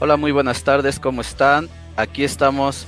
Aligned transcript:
Hola, 0.00 0.16
muy 0.16 0.30
buenas 0.30 0.62
tardes, 0.62 1.00
¿cómo 1.00 1.22
están? 1.22 1.68
Aquí 1.96 2.22
estamos 2.22 2.86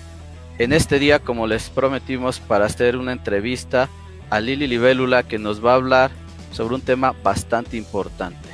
en 0.58 0.72
este 0.72 1.00
día, 1.00 1.18
como 1.18 1.48
les 1.48 1.68
prometimos, 1.68 2.38
para 2.38 2.66
hacer 2.66 2.96
una 2.96 3.10
entrevista 3.10 3.88
a 4.30 4.38
Lili 4.38 4.68
Libélula 4.68 5.24
que 5.24 5.36
nos 5.36 5.64
va 5.64 5.72
a 5.72 5.74
hablar 5.74 6.12
sobre 6.52 6.76
un 6.76 6.82
tema 6.82 7.12
bastante 7.24 7.76
importante. 7.76 8.49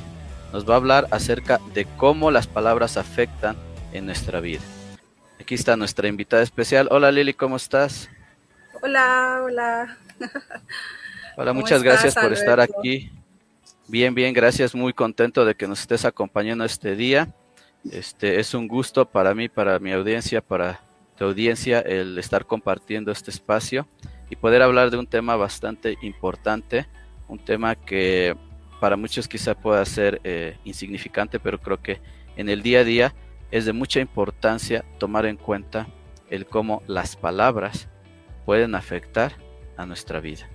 Nos 0.54 0.66
va 0.66 0.72
a 0.72 0.77
hablar 0.78 1.06
acerca 1.10 1.60
de 1.74 1.84
cómo 1.98 2.30
las 2.30 2.46
palabras 2.46 2.96
afectan 2.96 3.56
en 3.92 4.06
nuestra 4.06 4.40
vida. 4.40 4.62
Aquí 5.38 5.54
está 5.54 5.77
nuestra 5.77 6.09
invitada 6.09 6.42
especial. 6.42 6.88
Hola 6.91 7.12
Lili, 7.12 7.34
¿cómo 7.34 7.56
estás? 7.56 8.09
Hola, 8.80 9.42
hola. 9.45 9.98
Hola, 11.36 11.52
muchas 11.52 11.82
gracias 11.82 12.14
por 12.14 12.32
estar 12.32 12.59
aquí. 12.59 13.12
Bien, 13.86 14.14
bien, 14.14 14.32
gracias. 14.32 14.74
Muy 14.74 14.95
contento 14.95 15.45
de 15.45 15.54
que 15.54 15.68
nos 15.68 15.80
estés 15.80 16.06
acompañando 16.06 16.64
este 16.64 16.96
día. 16.96 17.28
Este 17.92 18.40
es 18.40 18.54
un 18.54 18.68
gusto 18.68 19.06
para 19.06 19.34
mí, 19.34 19.48
para 19.48 19.78
mi 19.78 19.92
audiencia, 19.92 20.40
para 20.40 20.80
tu 21.16 21.24
audiencia, 21.24 21.80
el 21.80 22.18
estar 22.18 22.46
compartiendo 22.46 23.12
este 23.12 23.30
espacio 23.30 23.86
y 24.28 24.36
poder 24.36 24.62
hablar 24.62 24.90
de 24.90 24.98
un 24.98 25.06
tema 25.06 25.36
bastante 25.36 25.96
importante, 26.02 26.86
un 27.28 27.38
tema 27.38 27.74
que 27.74 28.36
para 28.80 28.96
muchos 28.96 29.28
quizá 29.28 29.54
pueda 29.54 29.84
ser 29.84 30.20
eh, 30.24 30.58
insignificante, 30.64 31.38
pero 31.38 31.58
creo 31.58 31.80
que 31.80 32.00
en 32.36 32.48
el 32.48 32.62
día 32.62 32.80
a 32.80 32.84
día 32.84 33.14
es 33.50 33.64
de 33.64 33.72
mucha 33.72 34.00
importancia 34.00 34.84
tomar 34.98 35.27
en 35.27 35.36
cuenta 35.36 35.86
el 36.28 36.46
cómo 36.46 36.82
las 36.86 37.16
palabras 37.16 37.88
pueden 38.44 38.74
afectar 38.74 39.36
a 39.77 39.86
nuestra 39.86 40.20
vida. 40.20 40.48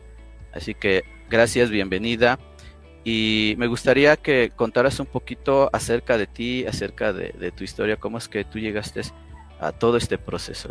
Así 0.54 0.74
que 0.74 1.04
gracias, 1.30 1.70
bienvenida. 1.70 2.38
Y 3.04 3.56
me 3.58 3.68
gustaría 3.68 4.16
que 4.16 4.52
contaras 4.56 5.00
un 5.00 5.08
poquito 5.08 5.70
acerca 5.74 6.18
de 6.18 6.28
ti, 6.28 6.66
acerca 6.66 7.14
de, 7.14 7.52
tu 7.52 7.64
historia, 7.64 7.96
cómo 7.98 8.18
es 8.18 8.28
que 8.28 8.46
tú 8.46 8.60
llegaste 8.60 9.02
a 9.60 9.72
todo 9.72 9.98
este 9.98 10.18
proceso. 10.18 10.70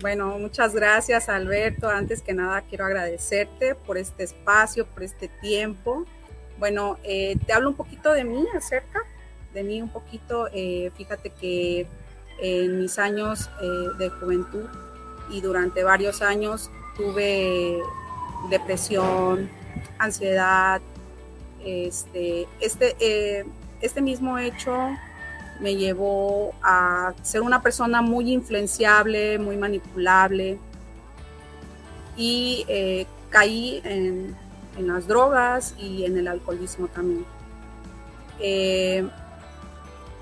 Bueno, 0.00 0.38
muchas 0.38 0.74
gracias 0.74 1.28
Alberto. 1.28 1.88
Antes 1.88 2.22
que 2.22 2.32
nada 2.32 2.62
quiero 2.62 2.86
agradecerte 2.86 3.74
por 3.74 3.98
este 3.98 4.24
espacio, 4.24 4.86
por 4.86 5.02
este 5.02 5.28
tiempo. 5.28 6.06
Bueno, 6.58 6.98
eh, 7.02 7.36
te 7.46 7.52
hablo 7.52 7.70
un 7.70 7.76
poquito 7.76 8.12
de 8.12 8.24
mí 8.24 8.44
acerca, 8.56 9.00
de 9.52 9.62
mí 9.62 9.82
un 9.82 9.90
poquito. 9.90 10.48
Eh, 10.52 10.90
fíjate 10.96 11.30
que 11.30 11.86
en 12.40 12.80
mis 12.80 12.98
años 12.98 13.50
eh, 13.62 13.88
de 13.98 14.08
juventud 14.10 14.66
y 15.30 15.40
durante 15.40 15.84
varios 15.84 16.22
años 16.22 16.70
tuve 16.96 17.78
depresión, 18.50 19.50
ansiedad. 19.98 20.80
Este, 21.64 22.46
este, 22.60 22.96
eh, 23.00 23.44
este 23.80 24.02
mismo 24.02 24.38
hecho 24.38 24.90
me 25.60 25.76
llevó 25.76 26.52
a 26.62 27.14
ser 27.22 27.42
una 27.42 27.62
persona 27.62 28.02
muy 28.02 28.32
influenciable, 28.32 29.38
muy 29.38 29.56
manipulable 29.56 30.58
y 32.16 32.64
eh, 32.68 33.06
caí 33.30 33.80
en, 33.84 34.36
las 34.78 35.06
drogas 35.06 35.74
y 35.78 36.04
en 36.04 36.18
el 36.18 36.26
alcoholismo 36.26 36.88
también. 36.88 37.24
Eh, 38.40 39.08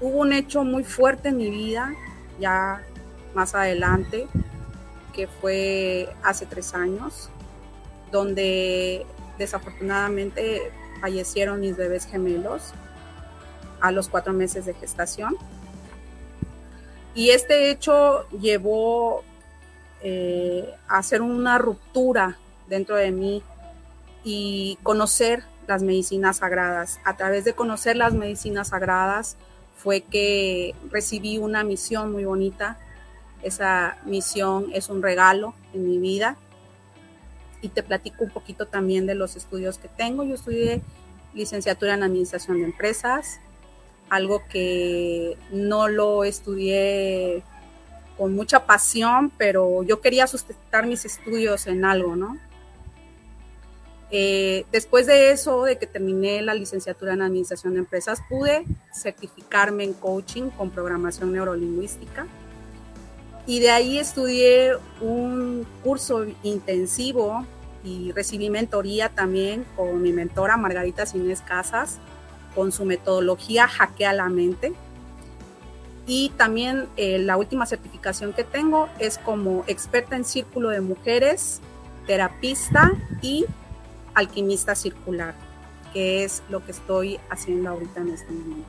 hubo 0.00 0.18
un 0.18 0.34
hecho 0.34 0.62
muy 0.62 0.84
fuerte 0.84 1.30
en 1.30 1.38
mi 1.38 1.48
vida, 1.48 1.94
ya 2.38 2.82
más 3.34 3.54
adelante, 3.54 4.28
que 5.14 5.26
fue 5.26 6.08
hace 6.22 6.44
tres 6.44 6.74
años, 6.74 7.30
donde 8.10 9.06
desafortunadamente 9.42 10.70
fallecieron 11.00 11.60
mis 11.60 11.76
bebés 11.76 12.06
gemelos 12.06 12.72
a 13.80 13.90
los 13.90 14.08
cuatro 14.08 14.32
meses 14.32 14.66
de 14.66 14.74
gestación. 14.74 15.36
Y 17.14 17.30
este 17.30 17.70
hecho 17.70 18.28
llevó 18.30 19.22
eh, 20.02 20.72
a 20.88 20.98
hacer 20.98 21.20
una 21.20 21.58
ruptura 21.58 22.38
dentro 22.68 22.96
de 22.96 23.10
mí 23.10 23.42
y 24.24 24.78
conocer 24.82 25.42
las 25.66 25.82
medicinas 25.82 26.38
sagradas. 26.38 27.00
A 27.04 27.16
través 27.16 27.44
de 27.44 27.54
conocer 27.54 27.96
las 27.96 28.14
medicinas 28.14 28.68
sagradas 28.68 29.36
fue 29.76 30.02
que 30.02 30.74
recibí 30.90 31.38
una 31.38 31.64
misión 31.64 32.12
muy 32.12 32.24
bonita. 32.24 32.78
Esa 33.42 33.98
misión 34.06 34.68
es 34.72 34.88
un 34.88 35.02
regalo 35.02 35.54
en 35.74 35.88
mi 35.88 35.98
vida 35.98 36.36
y 37.62 37.68
te 37.68 37.82
platico 37.82 38.24
un 38.24 38.30
poquito 38.30 38.66
también 38.66 39.06
de 39.06 39.14
los 39.14 39.36
estudios 39.36 39.78
que 39.78 39.88
tengo. 39.88 40.24
Yo 40.24 40.34
estudié 40.34 40.82
licenciatura 41.32 41.94
en 41.94 42.02
Administración 42.02 42.58
de 42.58 42.64
Empresas, 42.64 43.40
algo 44.10 44.42
que 44.50 45.38
no 45.50 45.88
lo 45.88 46.24
estudié 46.24 47.42
con 48.18 48.34
mucha 48.34 48.66
pasión, 48.66 49.32
pero 49.38 49.82
yo 49.84 50.00
quería 50.00 50.26
sustentar 50.26 50.86
mis 50.86 51.04
estudios 51.04 51.66
en 51.66 51.84
algo, 51.84 52.16
¿no? 52.16 52.36
Eh, 54.10 54.66
después 54.70 55.06
de 55.06 55.30
eso, 55.30 55.64
de 55.64 55.78
que 55.78 55.86
terminé 55.86 56.42
la 56.42 56.52
licenciatura 56.52 57.14
en 57.14 57.22
Administración 57.22 57.72
de 57.72 57.78
Empresas, 57.78 58.20
pude 58.28 58.66
certificarme 58.92 59.84
en 59.84 59.94
coaching 59.94 60.50
con 60.50 60.70
programación 60.70 61.32
neurolingüística. 61.32 62.26
Y 63.46 63.60
de 63.60 63.70
ahí 63.70 63.98
estudié 63.98 64.72
un 65.00 65.66
curso 65.82 66.26
intensivo 66.42 67.44
y 67.84 68.12
recibí 68.12 68.50
mentoría 68.50 69.08
también 69.08 69.64
con 69.76 70.00
mi 70.00 70.12
mentora 70.12 70.56
Margarita 70.56 71.06
Cines 71.06 71.40
Casas, 71.40 71.98
con 72.54 72.70
su 72.70 72.84
metodología 72.84 73.66
Hackea 73.66 74.12
la 74.12 74.28
Mente. 74.28 74.72
Y 76.06 76.30
también 76.36 76.88
eh, 76.96 77.18
la 77.18 77.36
última 77.36 77.66
certificación 77.66 78.32
que 78.32 78.44
tengo 78.44 78.88
es 78.98 79.18
como 79.18 79.64
experta 79.66 80.16
en 80.16 80.24
círculo 80.24 80.68
de 80.68 80.80
mujeres, 80.80 81.60
terapista 82.06 82.92
y 83.20 83.46
alquimista 84.14 84.74
circular, 84.74 85.34
que 85.92 86.24
es 86.24 86.42
lo 86.48 86.64
que 86.64 86.72
estoy 86.72 87.18
haciendo 87.30 87.70
ahorita 87.70 88.00
en 88.00 88.08
este 88.10 88.32
momento. 88.32 88.68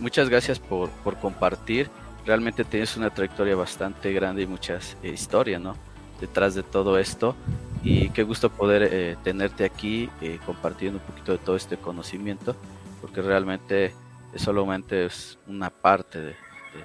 Muchas 0.00 0.28
gracias 0.28 0.58
por, 0.58 0.90
por 0.90 1.18
compartir 1.18 1.90
realmente 2.26 2.64
tienes 2.64 2.96
una 2.96 3.10
trayectoria 3.10 3.54
bastante 3.54 4.12
grande 4.12 4.42
y 4.42 4.46
muchas 4.46 4.96
eh, 5.02 5.10
historias, 5.10 5.60
¿no? 5.60 5.76
Detrás 6.20 6.54
de 6.54 6.62
todo 6.62 6.98
esto. 6.98 7.36
Y 7.84 8.10
qué 8.10 8.24
gusto 8.24 8.50
poder 8.50 8.88
eh, 8.90 9.16
tenerte 9.22 9.64
aquí 9.64 10.10
eh, 10.20 10.40
compartiendo 10.44 10.98
un 10.98 11.04
poquito 11.04 11.32
de 11.32 11.38
todo 11.38 11.54
este 11.54 11.76
conocimiento, 11.76 12.56
porque 13.00 13.22
realmente 13.22 13.94
solamente 14.34 15.06
es 15.06 15.38
una 15.46 15.70
parte 15.70 16.20
de, 16.20 16.36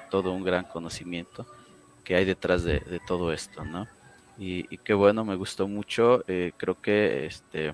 todo 0.10 0.32
un 0.32 0.44
gran 0.44 0.64
conocimiento 0.66 1.46
que 2.04 2.16
hay 2.16 2.24
detrás 2.24 2.64
de, 2.64 3.02
todo 3.06 3.34
esto, 3.34 3.66
¿no? 3.66 3.88
Y, 4.38 4.78
qué 4.78 4.94
bueno, 4.94 5.26
me 5.26 5.36
gustó 5.36 5.68
mucho. 5.68 6.24
creo 6.26 6.80
que 6.82 7.26
este, 7.26 7.74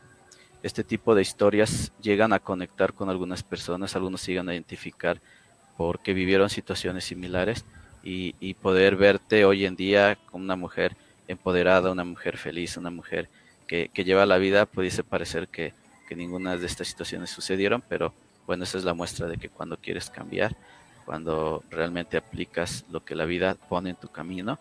este 0.64 0.84
tipo 0.84 1.14
de 1.14 1.22
historias 1.22 1.92
llegan 2.02 2.34
a 2.34 2.40
conectar 2.40 2.94
con 2.94 3.10
algunas 3.10 3.44
personas, 3.44 3.96
algunos 3.96 4.22
siguen 4.22 4.50
a 4.50 4.54
identificar 4.54 5.22
porque 5.78 6.14
vivieron 6.14 6.50
situaciones 6.50 7.06
similares 7.06 7.64
y, 8.04 8.54
poder 8.56 8.96
verte 8.96 9.46
hoy 9.46 9.66
en 9.66 9.76
día 9.76 10.18
como 10.32 10.44
una 10.44 10.56
mujer 10.56 10.96
empoderada, 11.28 11.92
una 11.92 12.06
mujer 12.06 12.38
feliz, 12.38 12.78
una 12.78 12.90
mujer 12.90 13.30
que, 13.68 13.90
lleva 13.94 14.26
la 14.26 14.38
vida, 14.38 14.66
pudiese 14.66 15.04
parecer 15.04 15.48
que, 15.48 15.74
ninguna 16.16 16.56
de 16.56 16.66
estas 16.66 16.88
situaciones 16.88 17.30
sucedieron, 17.30 17.84
pero 17.88 18.14
bueno, 18.46 18.64
esa 18.64 18.78
es 18.78 18.86
la 18.86 18.94
muestra 18.94 19.28
de 19.28 19.38
que 19.38 19.50
cuando 19.50 19.76
quieres 19.76 20.10
cambiar, 20.10 20.56
cuando 21.06 21.64
realmente 21.70 22.16
aplicas 22.16 22.86
lo 22.90 23.04
que 23.04 23.14
la 23.14 23.26
vida 23.26 23.56
pone 23.56 23.90
en 23.90 23.98
tu 23.98 24.08
camino, 24.08 24.58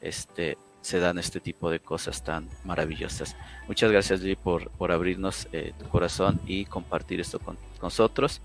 este, 0.00 0.56
se 0.80 0.98
dan 0.98 1.18
este 1.18 1.38
tipo 1.38 1.70
de 1.70 1.80
cosas 1.80 2.24
tan 2.24 2.48
maravillosas. 2.64 3.36
Muchas 3.68 3.92
gracias, 3.92 4.20
Lee, 4.22 4.36
por, 4.36 4.70
por 4.70 4.90
abrirnos 4.90 5.48
eh, 5.52 5.74
tu 5.78 5.86
corazón 5.88 6.40
y 6.46 6.64
compartir 6.64 7.20
esto 7.20 7.40
con 7.40 7.58
nosotros. 7.82 8.40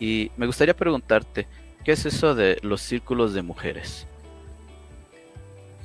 Y 0.00 0.32
me 0.36 0.46
gustaría 0.46 0.74
preguntarte, 0.74 1.46
¿qué 1.84 1.92
es 1.92 2.06
eso 2.06 2.34
de 2.34 2.58
los 2.62 2.80
círculos 2.80 3.34
de 3.34 3.42
mujeres? 3.42 4.06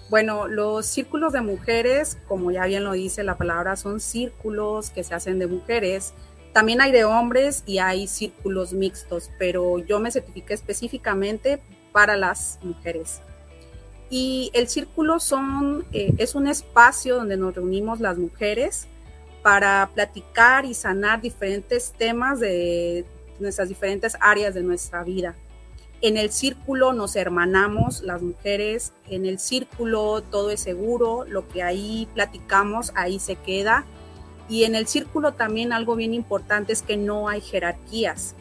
Bueno, 0.10 0.48
los 0.48 0.86
círculos 0.86 1.34
de 1.34 1.42
mujeres, 1.42 2.18
como 2.28 2.52
ya 2.52 2.66
bien 2.66 2.84
lo 2.84 2.94
dice 2.94 3.24
la 3.24 3.38
palabra, 3.38 3.76
son 3.76 4.00
círculos 4.00 4.90
que 4.90 5.04
se 5.04 5.14
hacen 5.14 5.38
de 5.40 5.48
mujeres. 5.48 6.14
También 6.54 6.80
hay 6.80 6.92
de 6.92 7.04
hombres 7.04 7.64
y 7.66 7.80
hay 7.80 8.08
círculos 8.08 8.72
mixtos, 8.72 9.30
pero 9.38 9.80
yo 9.80 10.00
me 10.00 10.12
certifiqué 10.12 10.54
específicamente 10.54 11.62
para 11.92 12.16
las 12.16 12.60
mujeres. 12.62 13.22
Y 14.10 14.52
el 14.54 14.68
círculo 14.70 15.18
eh, 15.92 16.14
es 16.18 16.36
un 16.36 16.48
espacio 16.48 17.16
donde 17.16 17.36
nos 17.36 17.56
reunimos 17.56 18.00
las 18.00 18.18
mujeres 18.18 18.88
para 19.42 19.90
platicar 19.94 20.66
y 20.66 20.74
sanar 20.74 21.22
diferentes 21.22 21.92
temas 21.98 22.40
de 22.40 23.06
nuestras 23.40 23.70
diferentes 23.70 24.18
áreas 24.20 24.54
de 24.54 24.64
nuestra 24.64 25.04
vida. 25.04 25.36
En 26.02 26.18
el 26.18 26.32
círculo 26.32 26.94
nos 26.94 27.16
hermanamos 27.16 28.02
las 28.02 28.22
mujeres, 28.22 28.94
en 29.10 29.26
el 29.26 29.40
círculo 29.40 30.22
todo 30.22 30.52
es 30.52 30.60
seguro, 30.60 31.26
lo 31.26 31.48
que 31.48 31.64
ahí 31.64 32.08
platicamos 32.14 32.92
ahí 32.96 33.20
se 33.20 33.36
queda. 33.36 33.86
Y 34.48 34.66
en 34.66 34.76
el 34.76 34.88
círculo 34.88 35.34
también 35.34 35.74
algo 35.74 35.96
bien 35.96 36.14
importante 36.14 36.74
es 36.74 36.82
que 36.82 36.98
no 36.98 37.28
hay 37.28 37.42
jerarquías, 37.42 38.36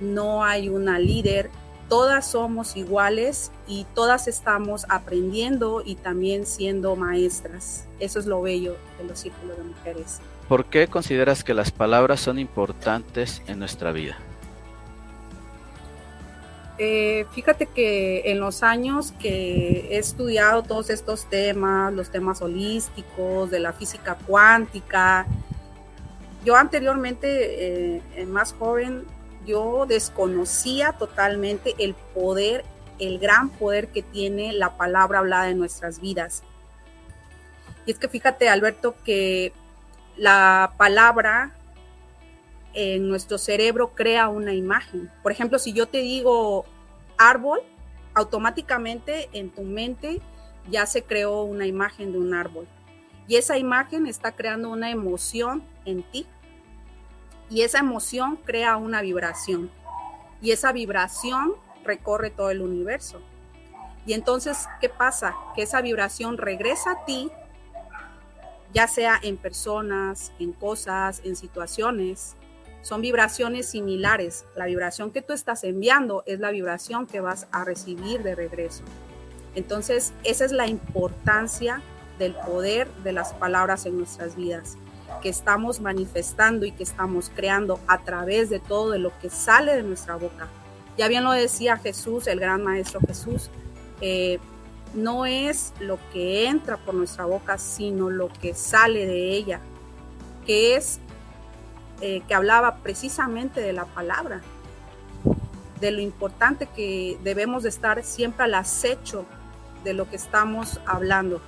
no 0.00 0.44
hay 0.44 0.68
una 0.68 0.98
líder 0.98 1.50
todas 1.90 2.30
somos 2.30 2.76
iguales 2.76 3.50
y 3.66 3.84
todas 3.96 4.28
estamos 4.28 4.86
aprendiendo 4.88 5.82
y 5.84 5.96
también 5.96 6.46
siendo 6.46 6.94
maestras. 6.94 7.84
Eso 7.98 8.20
es 8.20 8.26
lo 8.26 8.40
bello 8.40 8.76
de 8.98 9.04
los 9.04 9.18
círculos 9.18 9.58
de 9.58 9.64
mujeres. 9.64 10.20
¿Por 10.48 10.66
qué 10.66 10.86
consideras 10.86 11.42
que 11.42 11.52
las 11.52 11.72
palabras 11.72 12.20
son 12.20 12.38
importantes 12.38 13.42
en 13.48 13.58
nuestra 13.58 13.90
vida? 13.90 14.16
Eh, 16.82 17.26
fíjate 17.32 17.66
que 17.66 18.30
en 18.30 18.40
los 18.40 18.62
años 18.62 19.12
que 19.20 19.86
he 19.90 19.98
estudiado 19.98 20.62
todos 20.62 20.88
estos 20.88 21.26
temas, 21.26 21.92
los 21.92 22.10
temas 22.10 22.40
holísticos, 22.40 23.50
de 23.50 23.60
la 23.60 23.74
física 23.74 24.16
cuántica, 24.26 25.26
yo 26.42 26.56
anteriormente, 26.56 27.98
eh, 28.16 28.24
más 28.24 28.54
joven, 28.54 29.04
yo 29.44 29.84
desconocía 29.86 30.92
totalmente 30.92 31.74
el 31.78 31.92
poder, 32.14 32.64
el 32.98 33.18
gran 33.18 33.50
poder 33.50 33.88
que 33.88 34.00
tiene 34.00 34.54
la 34.54 34.78
palabra 34.78 35.18
hablada 35.18 35.50
en 35.50 35.58
nuestras 35.58 36.00
vidas. 36.00 36.42
Y 37.84 37.90
es 37.90 37.98
que 37.98 38.08
fíjate, 38.08 38.48
Alberto, 38.48 38.94
que 39.04 39.52
la 40.16 40.72
palabra 40.78 41.54
en 42.72 43.06
nuestro 43.06 43.36
cerebro 43.36 43.90
crea 43.94 44.28
una 44.28 44.54
imagen. 44.54 45.10
Por 45.22 45.32
ejemplo, 45.32 45.58
si 45.58 45.74
yo 45.74 45.86
te 45.86 45.98
digo 45.98 46.64
árbol, 47.20 47.60
automáticamente 48.14 49.28
en 49.32 49.50
tu 49.50 49.62
mente 49.62 50.20
ya 50.68 50.86
se 50.86 51.04
creó 51.04 51.42
una 51.42 51.66
imagen 51.66 52.12
de 52.12 52.18
un 52.18 52.32
árbol. 52.34 52.66
Y 53.28 53.36
esa 53.36 53.58
imagen 53.58 54.06
está 54.06 54.32
creando 54.32 54.70
una 54.70 54.90
emoción 54.90 55.62
en 55.84 56.02
ti. 56.02 56.26
Y 57.48 57.62
esa 57.62 57.78
emoción 57.78 58.36
crea 58.36 58.76
una 58.76 59.02
vibración. 59.02 59.70
Y 60.40 60.52
esa 60.52 60.72
vibración 60.72 61.54
recorre 61.84 62.30
todo 62.30 62.50
el 62.50 62.62
universo. 62.62 63.20
Y 64.06 64.14
entonces, 64.14 64.66
¿qué 64.80 64.88
pasa? 64.88 65.36
Que 65.54 65.62
esa 65.62 65.82
vibración 65.82 66.38
regresa 66.38 66.92
a 66.92 67.04
ti, 67.04 67.30
ya 68.72 68.88
sea 68.88 69.20
en 69.22 69.36
personas, 69.36 70.32
en 70.38 70.52
cosas, 70.52 71.20
en 71.24 71.36
situaciones, 71.36 72.36
son 72.82 73.00
vibraciones 73.00 73.66
similares. 73.66 74.44
La 74.56 74.66
vibración 74.66 75.10
que 75.10 75.22
tú 75.22 75.32
estás 75.32 75.64
enviando 75.64 76.22
es 76.26 76.40
la 76.40 76.50
vibración 76.50 77.06
que 77.06 77.20
vas 77.20 77.46
a 77.52 77.64
recibir 77.64 78.22
de 78.22 78.34
regreso. 78.34 78.82
Entonces, 79.54 80.12
esa 80.24 80.44
es 80.44 80.52
la 80.52 80.66
importancia 80.66 81.82
del 82.18 82.34
poder 82.34 82.88
de 83.02 83.12
las 83.12 83.32
palabras 83.32 83.86
en 83.86 83.96
nuestras 83.96 84.36
vidas, 84.36 84.76
que 85.22 85.28
estamos 85.28 85.80
manifestando 85.80 86.66
y 86.66 86.72
que 86.72 86.82
estamos 86.82 87.30
creando 87.34 87.80
a 87.86 88.04
través 88.04 88.50
de 88.50 88.60
todo 88.60 88.90
de 88.90 88.98
lo 88.98 89.18
que 89.20 89.30
sale 89.30 89.74
de 89.74 89.82
nuestra 89.82 90.16
boca. 90.16 90.48
Ya 90.96 91.08
bien 91.08 91.24
lo 91.24 91.32
decía 91.32 91.78
Jesús, 91.78 92.26
el 92.26 92.38
gran 92.38 92.62
maestro 92.62 93.00
Jesús, 93.06 93.50
eh, 94.00 94.38
no 94.94 95.24
es 95.24 95.72
lo 95.80 95.98
que 96.12 96.46
entra 96.46 96.76
por 96.76 96.94
nuestra 96.94 97.24
boca, 97.24 97.58
sino 97.58 98.10
lo 98.10 98.28
que 98.28 98.54
sale 98.54 99.06
de 99.06 99.30
ella, 99.30 99.60
que 100.46 100.76
es 100.76 101.00
eh, 102.00 102.22
que 102.26 102.34
hablaba 102.34 102.76
precisamente 102.76 103.60
de 103.60 103.72
la 103.72 103.84
palabra, 103.84 104.40
de 105.80 105.90
lo 105.90 106.00
importante 106.00 106.66
que 106.74 107.18
debemos 107.22 107.62
de 107.62 107.68
estar 107.68 108.02
siempre 108.04 108.44
al 108.44 108.54
acecho 108.54 109.26
de 109.84 109.94
lo 109.94 110.08
que 110.08 110.16
estamos 110.16 110.80
hablando. 110.86 111.40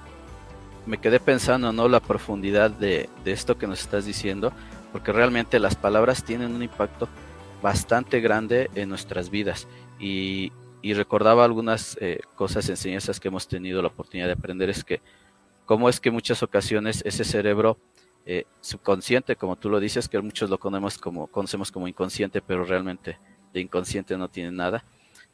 Me 0.87 0.99
quedé 0.99 1.20
pensando, 1.20 1.72
¿no? 1.72 1.88
La 1.88 2.00
profundidad 2.00 2.70
de, 2.70 3.08
esto 3.25 3.56
que 3.56 3.66
nos 3.66 3.81
estás 3.81 4.04
diciendo, 4.04 4.52
porque 4.93 5.12
realmente 5.12 5.58
las 5.58 5.76
palabras 5.76 6.25
tienen 6.25 6.55
un 6.55 6.62
impacto 6.62 7.08
bastante 7.62 8.20
grande 8.20 8.70
en 8.75 8.88
nuestras 8.88 9.31
vidas. 9.31 9.69
Y, 9.98 10.52
recordaba 10.82 11.44
algunas 11.44 11.96
eh, 12.00 12.20
cosas, 12.34 12.69
enseñanzas 12.69 13.20
que 13.20 13.28
hemos 13.28 13.46
tenido 13.46 13.81
la 13.81 13.88
oportunidad 13.88 14.26
de 14.26 14.32
aprender, 14.32 14.69
es 14.69 14.82
que 14.82 15.00
cómo 15.64 15.88
es 15.88 16.00
que 16.00 16.10
muchas 16.10 16.43
ocasiones 16.43 17.02
ese 17.06 17.22
cerebro 17.25 17.78
eh, 18.24 18.44
subconsciente, 18.60 19.34
como 19.34 19.56
tú 19.56 19.69
lo 19.69 19.80
dices, 19.80 20.08
que 20.08 20.20
muchos 20.20 20.48
lo 20.48 20.58
conocemos 20.58 20.96
como, 20.96 21.26
conocemos 21.26 21.72
como 21.72 21.88
inconsciente, 21.88 22.40
pero 22.40 22.64
realmente 22.64 23.19
de 23.52 23.60
inconsciente 23.60 24.16
no 24.16 24.28
tiene 24.28 24.52
nada. 24.52 24.84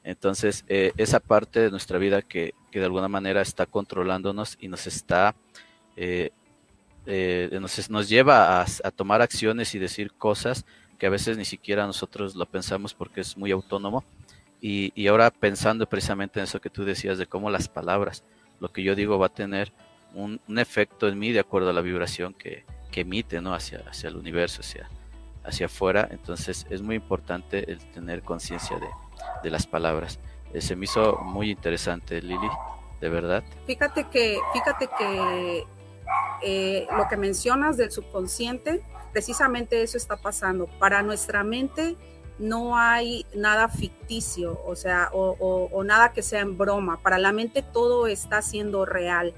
Entonces, 0.05 0.65
eh, 0.69 0.93
esa 0.97 1.21
parte 1.21 1.61
de 1.61 1.71
nuestra 1.71 1.99
vida 1.99 2.23
que, 2.23 2.55
de 2.73 2.85
alguna 2.85 3.09
manera 3.09 3.43
está 3.43 3.67
controlándonos 3.67 4.57
y 4.61 4.69
nos 4.69 4.87
está, 4.87 5.35
eh, 5.97 6.31
nos, 7.61 7.91
nos, 7.91 8.09
lleva 8.09 8.63
a, 8.63 8.91
tomar 8.91 9.21
acciones 9.21 9.75
y 9.75 9.79
decir 9.79 10.13
cosas 10.13 10.65
que 10.99 11.07
a 11.07 11.11
veces 11.11 11.37
ni 11.37 11.45
siquiera 11.45 11.87
nosotros 11.87 12.37
lo 12.37 12.47
pensamos 12.47 12.95
porque 12.95 13.21
es 13.21 13.37
muy 13.37 13.51
autónomo. 13.51 14.03
Y, 14.61 14.93
y 14.95 15.09
ahora 15.09 15.31
pensando 15.31 15.87
precisamente 15.87 16.41
en 16.41 16.45
eso 16.45 16.61
que 16.61 16.71
tú 16.71 16.85
decías 16.85 17.19
de 17.19 17.27
cómo 17.27 17.51
las 17.51 17.69
palabras, 17.69 18.25
lo 18.61 18.73
que 18.73 18.83
yo 18.83 18.95
digo 18.95 19.19
va 19.19 19.27
a 19.27 19.35
tener 19.35 19.73
un, 20.15 20.41
un 20.49 20.59
efecto 20.59 21.07
en 21.07 21.19
mí 21.19 21.33
de 21.33 21.41
acuerdo 21.41 21.71
a 21.71 21.73
la 21.73 21.81
vibración 21.81 22.33
que, 22.33 22.65
que 22.91 23.03
emite 23.03 23.41
¿no? 23.41 23.55
hacia, 23.55 23.85
hacia 23.89 24.09
el 24.09 24.17
universo, 24.17 24.61
hacia, 24.61 24.89
hacia 25.45 25.67
afuera. 25.67 26.09
Entonces 26.11 26.67
es 26.71 26.83
muy 26.83 26.97
importante 26.97 27.71
el 27.71 27.79
tener 27.93 28.23
conciencia 28.23 28.79
de, 28.79 28.89
de, 29.43 29.51
las 29.51 29.67
palabras. 29.67 30.19
Eh, 30.53 30.61
se 30.61 30.77
me 30.77 30.85
hizo 30.85 31.19
muy 31.19 31.51
interesante, 31.51 32.21
Lili, 32.23 32.49
de 33.01 33.09
verdad. 33.09 33.45
Fíjate 33.67 34.05
que, 34.05 34.39
fíjate 34.53 34.89
que 34.99 35.65
eh, 36.43 36.87
lo 36.97 37.09
que 37.09 37.17
mencionas 37.17 37.77
del 37.77 37.91
subconsciente, 37.91 38.83
precisamente 39.13 39.83
eso 39.83 39.97
está 39.97 40.17
pasando. 40.17 40.67
Para 40.79 41.03
nuestra 41.03 41.45
mente 41.45 41.97
no 42.39 42.77
hay 42.77 43.27
nada 43.35 43.69
ficticio, 43.69 44.61
o 44.65 44.77
sea, 44.77 45.11
o, 45.13 45.83
nada 45.85 46.13
que 46.13 46.23
sea 46.23 46.41
en 46.41 46.57
broma. 46.57 46.99
Para 47.03 47.19
la 47.19 47.33
mente 47.33 47.63
todo 47.63 48.07
está 48.07 48.43
siendo 48.43 48.85
real. 48.87 49.35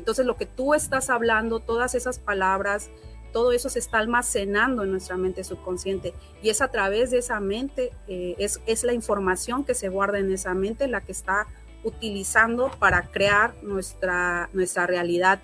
Entonces 0.00 0.24
lo 0.24 0.36
que 0.36 0.46
tú 0.46 0.72
estás 0.72 1.10
hablando, 1.10 1.60
todas 1.60 1.94
esas 1.94 2.18
palabras, 2.18 2.88
todo 3.34 3.52
eso 3.52 3.68
se 3.68 3.78
está 3.78 3.98
almacenando 3.98 4.82
en 4.82 4.90
nuestra 4.90 5.18
mente 5.18 5.44
subconsciente 5.44 6.14
y 6.42 6.48
es 6.48 6.62
a 6.62 6.68
través 6.68 7.10
de 7.10 7.18
esa 7.18 7.38
mente, 7.38 7.92
eh, 8.08 8.34
es, 8.38 8.62
es, 8.64 8.82
la 8.82 8.94
información 8.94 9.62
que 9.64 9.74
se 9.74 9.90
guarda 9.90 10.18
en 10.18 10.32
esa 10.32 10.54
mente 10.54 10.88
la 10.88 11.02
que 11.02 11.12
está 11.12 11.46
utilizando 11.84 12.70
para 12.78 13.10
crear 13.10 13.54
nuestra, 13.62 14.48
nuestra 14.54 14.86
realidad. 14.86 15.38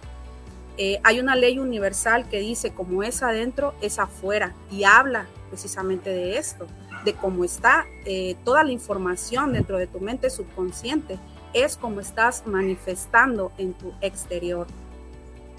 Eh, 0.79 1.01
hay 1.05 1.21
una 1.21 1.37
ley 1.37 1.59
universal 1.59 2.27
que 2.31 2.41
dice 2.41 2.73
como 2.73 3.03
es 3.03 3.23
adentro, 3.23 3.75
es 3.83 3.99
afuera 3.99 4.55
y 4.71 4.85
habla 4.85 5.27
precisamente 5.51 6.09
de 6.09 6.39
esto, 6.39 6.67
de 7.05 7.13
cómo 7.13 7.45
está 7.45 7.85
eh, 8.07 8.37
toda 8.43 8.65
la 8.65 8.73
información 8.73 9.53
dentro 9.53 9.77
de 9.77 9.87
tu 9.87 10.01
mente 10.01 10.31
subconsciente 10.31 11.19
es 11.57 11.77
como 11.77 12.01
estás 12.01 12.47
manifestando 12.47 13.51
en 13.57 13.73
tu 13.73 13.95
exterior. 14.03 14.67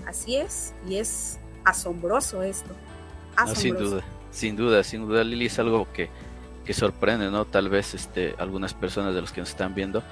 Así 0.06 0.36
es, 0.36 0.74
y 0.88 0.98
es 0.98 1.39
asombroso 1.66 2.44
esto. 2.44 2.70
sin 3.56 3.75
duda, 3.75 4.04
sin 4.32 4.56
duda, 4.56 4.84
sin 4.84 5.08
duda, 5.08 5.24
Lili, 5.24 5.48
es 5.48 5.60
algo 5.60 5.88
que, 5.92 6.10
que, 6.66 6.74
sorprende, 6.74 7.32
¿no? 7.32 7.46
Tal 7.46 7.70
vez 7.70 7.94
este, 7.94 8.36
algunas 8.38 8.74
personas 8.74 9.16
de 9.16 9.22
los 9.22 9.32
que 9.32 9.42
nos 9.42 9.50
están 9.50 9.74
viendo 9.74 10.04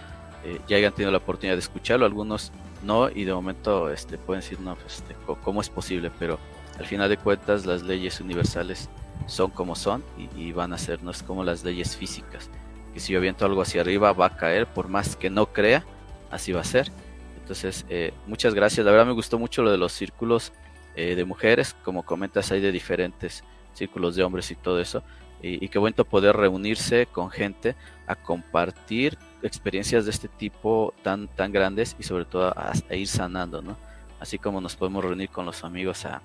eh, 0.44 0.60
ya 0.68 0.78
hayan 0.78 0.92
tenido 0.92 1.12
la 1.12 1.20
oportunidad 1.20 1.56
de 1.56 1.60
escucharlo, 1.60 2.06
algunos 2.06 2.52
no, 2.84 3.10
y 3.10 3.24
de 3.24 3.34
momento 3.34 3.90
este, 3.92 4.18
pueden 4.18 4.42
decir, 4.42 4.60
no, 4.60 4.76
pues, 4.76 4.96
este, 4.96 5.16
¿cómo 5.44 5.62
es 5.62 5.70
posible? 5.70 6.12
Pero 6.20 6.40
al 6.80 6.86
final 6.86 7.10
de 7.10 7.18
cuentas, 7.18 7.66
las 7.66 7.84
leyes 7.84 8.20
universales 8.20 8.90
son 9.28 9.52
como 9.52 9.76
son 9.76 10.04
y, 10.18 10.30
y 10.40 10.52
van 10.52 10.74
a 10.74 10.78
ser, 10.78 11.02
no 11.04 11.12
es 11.12 11.24
como 11.24 11.44
las 11.44 11.64
leyes 11.64 11.96
físicas 11.96 12.50
que 12.96 13.02
si 13.02 13.12
yo 13.12 13.20
aviento 13.20 13.46
algo 13.46 13.62
hacia 13.62 13.82
arriba 13.82 14.14
va 14.14 14.28
a 14.28 14.38
caer, 14.38 14.68
por 14.68 14.88
más 14.88 15.18
que 15.18 15.30
no 15.30 15.48
crea, 15.48 15.84
así 16.32 16.54
va 16.54 16.62
a 16.62 16.64
ser. 16.64 16.90
Entonces, 17.38 17.86
eh, 17.90 18.14
muchas 18.26 18.54
gracias. 18.54 18.86
La 18.86 18.92
verdad 18.94 19.06
me 19.06 19.12
gustó 19.12 19.38
mucho 19.38 19.64
lo 19.64 19.70
de 19.70 19.78
los 19.78 19.92
círculos 19.92 20.54
eh, 20.96 21.14
de 21.14 21.26
mujeres, 21.26 21.76
como 21.84 22.04
comentas, 22.04 22.54
hay 22.54 22.62
de 22.62 22.72
diferentes 22.72 23.44
círculos 23.74 24.16
de 24.16 24.24
hombres 24.24 24.50
y 24.50 24.56
todo 24.56 24.80
eso. 24.80 25.04
Y, 25.42 25.68
qué 25.68 25.78
bueno 25.78 26.06
poder 26.06 26.38
reunirse 26.38 27.06
con 27.06 27.30
gente 27.30 27.76
a 28.08 28.16
compartir 28.16 29.18
experiencias 29.44 30.06
de 30.06 30.12
este 30.12 30.30
tipo 30.30 30.94
tan, 31.04 31.28
tan 31.28 31.52
grandes 31.52 31.98
y 32.00 32.04
sobre 32.04 32.24
todo 32.24 32.48
a, 32.48 32.72
a 32.90 32.96
ir 32.96 33.08
sanando, 33.08 33.62
¿no? 33.62 33.78
Así 34.22 34.40
como 34.40 34.62
nos 34.62 34.76
podemos 34.78 35.04
reunir 35.04 35.30
con 35.30 35.46
los 35.46 35.64
amigos 35.66 36.06
a, 36.06 36.22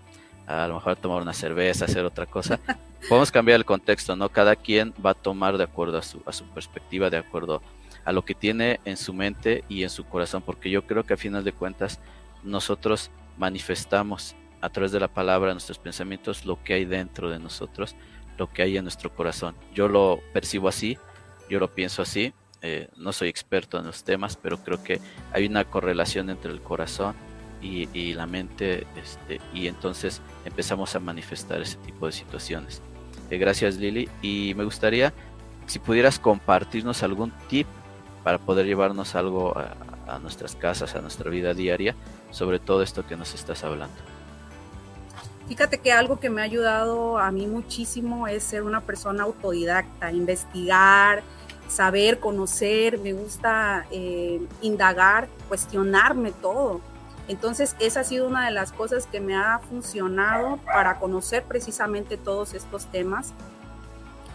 a 0.47 0.69
lo 0.69 0.75
mejor 0.75 0.97
tomar 0.97 1.21
una 1.21 1.35
cerveza, 1.35 1.85
hacer 1.85 2.05
otra 2.05 2.27
cosa. 2.27 2.61
Podemos 3.09 3.33
cambiar 3.33 3.57
el 3.57 3.65
contexto, 3.65 4.15
¿no? 4.15 4.29
Cada 4.29 4.57
quien 4.57 4.95
va 5.05 5.11
a 5.11 5.15
tomar 5.15 5.59
de 5.59 5.65
acuerdo 5.65 5.99
a 5.99 6.03
su, 6.03 6.23
a 6.27 6.33
su 6.33 6.45
perspectiva, 6.47 7.11
de 7.11 7.17
acuerdo 7.17 7.63
a 8.05 8.13
lo 8.13 8.25
que 8.25 8.35
tiene 8.35 8.81
en 8.85 8.97
su 8.97 9.13
mente 9.13 9.65
y 9.69 9.83
en 9.83 9.91
su 9.91 10.05
corazón, 10.05 10.43
porque 10.43 10.71
yo 10.71 10.87
creo 10.87 11.05
que 11.05 11.15
a 11.15 11.17
final 11.17 11.45
de 11.45 11.53
cuentas 11.53 12.01
nosotros 12.43 13.11
manifestamos 13.37 14.35
a 14.61 14.69
través 14.69 14.93
de 14.93 15.01
la 15.01 15.09
palabra, 15.09 15.53
nuestros 15.53 15.79
pensamientos, 15.79 16.45
lo 16.45 16.63
que 16.63 16.75
hay 16.75 16.85
dentro 16.85 17.31
de 17.31 17.39
nosotros, 17.39 17.97
lo 18.39 18.51
que 18.51 18.63
hay 18.63 18.77
en 18.77 18.85
nuestro 18.85 19.15
corazón. 19.15 19.55
Yo 19.75 19.89
lo 19.89 20.21
percibo 20.33 20.69
así, 20.69 20.99
yo 21.49 21.59
lo 21.59 21.75
pienso 21.75 22.03
así, 22.03 22.33
eh, 22.63 22.89
no 22.97 23.13
soy 23.13 23.29
experto 23.29 23.79
en 23.79 23.87
los 23.87 24.05
temas, 24.05 24.37
pero 24.37 24.59
creo 24.59 24.83
que 24.83 25.01
hay 25.33 25.47
una 25.47 25.65
correlación 25.65 26.29
entre 26.31 26.53
el 26.53 26.61
corazón 26.61 27.15
y, 27.63 28.15
la 28.15 28.27
mente 28.27 28.87
este, 28.97 29.41
y 29.53 29.67
entonces 29.67 30.23
empezamos 30.45 30.95
a 30.97 31.01
manifestar 31.01 31.61
ese 31.61 31.77
tipo 31.79 32.07
de 32.07 32.13
situaciones. 32.13 32.83
Eh, 33.31 33.39
gracias 33.39 33.77
Lili 33.77 34.09
y 34.23 34.55
me 34.57 34.65
gustaría 34.65 35.13
si 35.67 35.79
pudieras 35.79 36.19
compartirnos 36.19 37.03
algún 37.05 37.33
tip 37.49 37.67
para 38.25 38.39
poder 38.39 38.67
llevarnos 38.67 39.15
algo 39.15 39.57
a, 39.57 40.19
nuestras 40.19 40.57
casas, 40.57 40.97
a 40.97 41.01
nuestra 41.01 41.31
vida 41.31 41.55
diaria, 41.55 41.95
sobre 42.33 42.59
todo 42.59 42.83
esto 42.83 43.07
que 43.07 43.15
nos 43.15 43.33
estás 43.33 43.63
hablando. 43.63 43.95
Fíjate 45.47 45.79
que 45.79 45.93
algo 45.93 46.19
que 46.19 46.29
me 46.29 46.41
ha 46.41 46.45
ayudado 46.45 47.17
a 47.19 47.31
mí 47.31 47.47
muchísimo 47.47 48.27
es 48.27 48.43
ser 48.43 48.65
una 48.65 48.81
persona 48.81 49.23
autodidacta, 49.23 50.11
investigar, 50.11 51.23
saber, 51.69 52.19
conocer, 52.19 52.99
me 52.99 53.13
gusta 53.13 53.87
eh, 53.93 54.41
indagar, 54.63 55.29
cuestionarme 55.49 56.33
todo. 56.33 56.81
Entonces, 57.31 57.77
esa 57.79 58.01
ha 58.01 58.05
sido 58.05 58.27
una 58.27 58.47
de 58.47 58.51
las 58.51 58.73
cosas 58.73 59.07
que 59.07 59.21
me 59.21 59.37
ha 59.37 59.61
funcionado 59.61 60.59
para 60.65 60.99
conocer 60.99 61.45
precisamente 61.45 62.17
todos 62.17 62.55
estos 62.55 62.87
temas. 62.87 63.33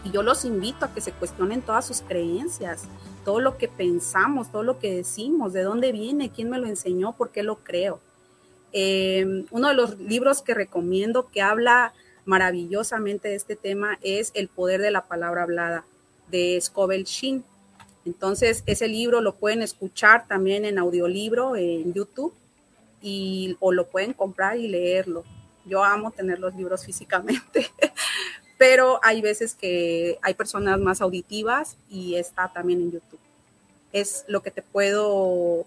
Y 0.02 0.12
yo 0.12 0.22
los 0.22 0.46
invito 0.46 0.86
a 0.86 0.94
que 0.94 1.02
se 1.02 1.12
cuestionen 1.12 1.60
todas 1.60 1.86
sus 1.86 2.00
creencias, 2.00 2.84
todo 3.22 3.40
lo 3.40 3.58
que 3.58 3.68
pensamos, 3.68 4.50
todo 4.50 4.62
lo 4.62 4.78
que 4.78 4.94
decimos, 4.94 5.52
de 5.52 5.62
dónde 5.62 5.92
viene, 5.92 6.30
quién 6.30 6.48
me 6.48 6.58
lo 6.58 6.68
enseñó, 6.68 7.12
por 7.12 7.32
qué 7.32 7.42
lo 7.42 7.56
creo. 7.56 8.00
Em, 8.72 9.44
uno 9.50 9.68
de 9.68 9.74
los 9.74 9.98
libros 9.98 10.40
que 10.40 10.54
recomiendo 10.54 11.28
que 11.28 11.42
habla 11.42 11.92
maravillosamente 12.24 13.28
de 13.28 13.34
este 13.34 13.56
tema 13.56 13.98
es 14.00 14.30
El 14.32 14.48
poder 14.48 14.80
de 14.80 14.90
la 14.90 15.02
palabra 15.02 15.42
hablada 15.42 15.84
de 16.30 16.58
Scoville 16.62 17.04
Shin. 17.04 17.44
Entonces, 18.06 18.62
ese 18.64 18.88
libro 18.88 19.20
lo 19.20 19.34
pueden 19.34 19.60
escuchar 19.60 20.26
también 20.26 20.64
en 20.64 20.78
audiolibro 20.78 21.56
en 21.56 21.92
YouTube 21.92 22.32
o 23.60 23.72
lo 23.72 23.86
pueden 23.86 24.12
comprar 24.12 24.58
y 24.58 24.68
leerlo. 24.68 25.24
Yo 25.64 25.82
amo 25.84 26.10
tener 26.10 26.38
los 26.38 26.54
libros 26.54 26.84
físicamente, 26.86 27.70
pero 28.58 29.00
hay 29.02 29.20
veces 29.20 29.54
que 29.54 30.18
hay 30.22 30.34
personas 30.34 30.78
más 30.78 31.00
auditivas 31.00 31.76
y 31.88 32.16
está 32.16 32.52
también 32.52 32.80
en 32.80 32.92
YouTube. 32.92 33.20
Es 33.92 34.24
lo 34.28 34.42
que 34.42 34.50
te 34.50 34.62
puedo 34.62 35.64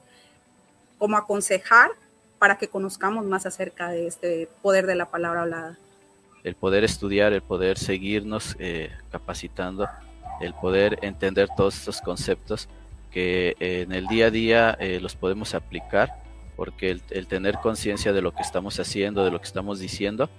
como 0.97 1.17
aconsejar 1.17 1.91
para 2.37 2.57
que 2.57 2.67
conozcamos 2.67 3.25
más 3.25 3.45
acerca 3.45 3.89
de 3.89 4.07
este 4.07 4.49
poder 4.61 4.85
de 4.85 4.95
la 4.95 5.05
palabra 5.05 5.41
hablada. 5.41 5.77
El 6.43 6.55
poder 6.55 6.83
estudiar, 6.83 7.33
el 7.33 7.41
poder 7.41 7.77
seguirnos 7.77 8.55
eh, 8.59 8.91
capacitando, 9.11 9.87
el 10.39 10.53
poder 10.53 10.99
entender 11.01 11.49
todos 11.55 11.77
estos 11.77 12.01
conceptos 12.01 12.69
que 13.11 13.55
en 13.59 13.91
el 13.91 14.07
día 14.07 14.27
a 14.27 14.31
día 14.31 14.77
eh, 14.79 14.99
los 15.01 15.15
podemos 15.15 15.53
aplicar 15.53 16.18
porque 16.59 16.99
el, 17.09 17.27
tener 17.27 17.55
conciencia 17.59 18.11
de 18.11 18.21
lo 18.21 18.33
que 18.33 18.41
estamos 18.41 18.81
haciendo, 18.81 19.23
de 19.23 19.31
lo 19.31 19.39
que 19.39 19.47
estamos 19.47 19.79
diciendo, 19.79 20.29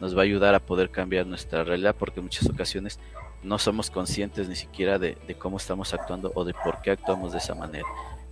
nos 0.00 0.16
va 0.16 0.22
a 0.22 0.24
ayudar 0.24 0.56
a 0.56 0.58
poder 0.58 0.90
cambiar 0.90 1.24
nuestra 1.24 1.62
realidad, 1.62 1.94
porque 1.96 2.18
en 2.18 2.24
muchas 2.24 2.50
ocasiones 2.50 2.98
no 3.44 3.60
somos 3.60 3.88
conscientes 3.88 4.48
ni 4.48 4.56
siquiera 4.56 4.98
de, 4.98 5.16
cómo 5.38 5.56
estamos 5.56 5.94
actuando 5.94 6.32
o 6.34 6.44
de 6.44 6.52
por 6.52 6.82
qué 6.82 6.90
actuamos 6.90 7.30
de 7.30 7.38
esa 7.38 7.54
manera. 7.54 7.86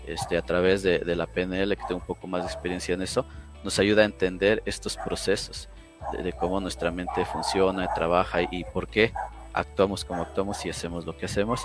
Este, 0.09 0.37
a 0.37 0.43
través 0.43 0.83
de, 0.83 0.99
la 1.15 1.29
PNL, 1.29 1.77
que 1.77 1.85
tengo 1.87 2.01
un 2.01 2.07
poco 2.07 2.27
más 2.27 2.43
de 2.43 2.49
experiencia 2.49 2.95
en 2.95 3.03
eso, 3.03 3.25
nos 3.63 3.79
ayuda 3.79 4.03
a 4.03 4.07
entender 4.07 4.61
estos 4.67 4.97
procesos, 4.97 5.69
de, 6.21 6.33
cómo 6.33 6.59
nuestra 6.59 6.91
mente 6.91 7.25
funciona, 7.27 7.95
trabaja 7.95 8.43
y 8.43 8.65
por 8.75 8.89
qué 8.89 9.13
actuamos 9.57 10.05
como 10.05 10.23
actuamos 10.23 10.65
y 10.67 10.71
hacemos 10.71 11.07
lo 11.07 11.17
que 11.17 11.27
hacemos. 11.27 11.63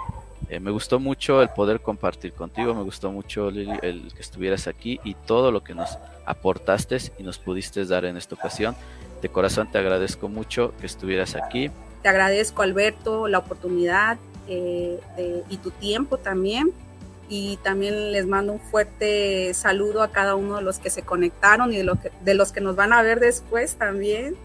Eh, 0.49 0.59
me 0.59 0.71
gustó 0.71 0.99
mucho 0.99 1.41
el 1.41 1.49
poder 1.49 1.81
compartir 1.81 2.33
contigo, 2.33 2.73
me 2.73 2.83
gustó 2.83 3.11
mucho 3.11 3.51
Lili, 3.51 3.77
el 3.81 4.11
que 4.13 4.21
estuvieras 4.21 4.67
aquí 4.67 4.99
y 5.03 5.13
todo 5.13 5.51
lo 5.51 5.63
que 5.63 5.75
nos 5.75 5.97
aportaste 6.25 6.97
y 7.17 7.23
nos 7.23 7.37
pudiste 7.37 7.85
dar 7.85 8.05
en 8.05 8.17
esta 8.17 8.35
ocasión. 8.35 8.75
De 9.21 9.29
corazón 9.29 9.69
te 9.71 9.77
agradezco 9.77 10.29
mucho 10.29 10.73
que 10.79 10.87
estuvieras 10.87 11.35
aquí. 11.35 11.69
Te 12.01 12.09
agradezco 12.09 12.63
Alberto 12.63 13.27
la 13.27 13.37
oportunidad 13.37 14.17
eh, 14.47 14.99
y 15.49 15.57
tu 15.57 15.71
tiempo 15.71 16.17
también. 16.17 16.71
Y 17.29 17.55
también 17.63 18.11
les 18.11 18.27
mando 18.27 18.51
un 18.51 18.59
fuerte 18.59 19.53
saludo 19.53 20.03
a 20.03 20.11
cada 20.11 20.35
uno 20.35 20.57
de 20.57 20.63
los 20.63 20.79
que 20.79 20.89
se 20.89 21.03
conectaron 21.03 21.71
y 21.71 21.77
de, 21.77 21.89
que, 22.01 22.11
de 22.25 22.33
los 22.33 22.51
que 22.51 22.59
nos 22.59 22.75
van 22.75 22.91
a 22.91 23.01
ver 23.03 23.21
después 23.21 23.75
también. 23.75 24.35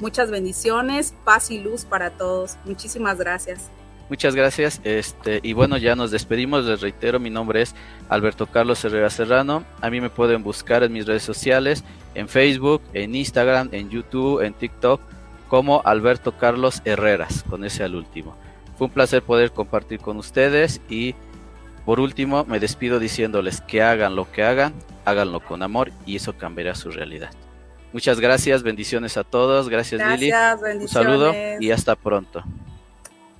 Muchas 0.00 0.30
bendiciones, 0.30 1.14
paz 1.24 1.50
y 1.50 1.58
luz 1.58 1.84
para 1.84 2.10
todos. 2.10 2.56
Muchísimas 2.64 3.18
gracias. 3.18 3.70
Muchas 4.08 4.34
gracias. 4.34 4.80
Este, 4.82 5.40
y 5.42 5.52
bueno, 5.52 5.76
ya 5.76 5.94
nos 5.94 6.10
despedimos. 6.10 6.64
Les 6.64 6.80
reitero, 6.80 7.20
mi 7.20 7.30
nombre 7.30 7.62
es 7.62 7.74
Alberto 8.08 8.46
Carlos 8.46 8.84
Herrera 8.84 9.10
Serrano. 9.10 9.62
A 9.80 9.90
mí 9.90 10.00
me 10.00 10.10
pueden 10.10 10.42
buscar 10.42 10.82
en 10.82 10.92
mis 10.92 11.06
redes 11.06 11.22
sociales, 11.22 11.84
en 12.14 12.28
Facebook, 12.28 12.82
en 12.92 13.14
Instagram, 13.14 13.68
en 13.72 13.90
YouTube, 13.90 14.40
en 14.40 14.54
TikTok, 14.54 15.00
como 15.48 15.82
Alberto 15.84 16.32
Carlos 16.32 16.82
Herreras, 16.84 17.44
con 17.48 17.64
ese 17.64 17.84
al 17.84 17.94
último. 17.94 18.34
Fue 18.78 18.86
un 18.86 18.92
placer 18.92 19.22
poder 19.22 19.52
compartir 19.52 20.00
con 20.00 20.16
ustedes 20.16 20.80
y 20.88 21.14
por 21.84 22.00
último 22.00 22.44
me 22.46 22.58
despido 22.58 22.98
diciéndoles 22.98 23.60
que 23.60 23.82
hagan 23.82 24.16
lo 24.16 24.30
que 24.32 24.42
hagan, 24.42 24.72
háganlo 25.04 25.40
con 25.40 25.62
amor 25.62 25.92
y 26.06 26.16
eso 26.16 26.36
cambiará 26.36 26.74
su 26.74 26.90
realidad. 26.90 27.30
Muchas 27.92 28.20
gracias, 28.20 28.62
bendiciones 28.62 29.16
a 29.16 29.24
todos. 29.24 29.68
Gracias, 29.68 30.00
gracias 30.00 30.60
Lili. 30.62 30.82
Un 30.82 30.88
saludo 30.88 31.34
y 31.58 31.70
hasta 31.70 31.96
pronto. 31.96 32.42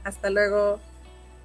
Hasta 0.05 0.31
luego. 0.31 0.81